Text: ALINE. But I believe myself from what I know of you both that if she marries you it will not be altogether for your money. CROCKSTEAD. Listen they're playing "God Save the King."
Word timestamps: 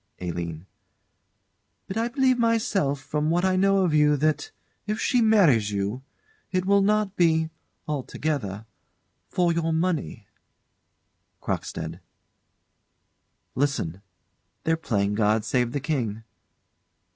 ALINE. 0.19 0.65
But 1.87 1.95
I 1.95 2.07
believe 2.07 2.39
myself 2.39 2.99
from 2.99 3.29
what 3.29 3.45
I 3.45 3.55
know 3.55 3.83
of 3.85 3.93
you 3.93 4.13
both 4.13 4.21
that 4.21 4.51
if 4.87 4.99
she 4.99 5.21
marries 5.21 5.69
you 5.69 6.01
it 6.51 6.65
will 6.65 6.81
not 6.81 7.15
be 7.15 7.51
altogether 7.87 8.65
for 9.29 9.53
your 9.53 9.71
money. 9.71 10.25
CROCKSTEAD. 11.39 11.99
Listen 13.53 14.01
they're 14.63 14.75
playing 14.75 15.13
"God 15.13 15.45
Save 15.45 15.71
the 15.71 15.79
King." 15.79 16.23